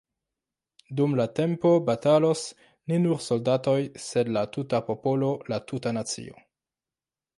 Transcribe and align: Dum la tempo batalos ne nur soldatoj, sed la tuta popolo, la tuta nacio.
Dum 0.99 1.11
la 1.19 1.25
tempo 1.39 1.73
batalos 1.89 2.41
ne 2.93 2.99
nur 3.03 3.21
soldatoj, 3.27 3.77
sed 4.07 4.33
la 4.39 4.43
tuta 4.57 4.81
popolo, 4.89 5.31
la 5.55 5.61
tuta 5.73 5.93
nacio. 6.01 6.43